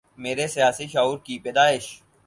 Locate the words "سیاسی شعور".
0.47-1.17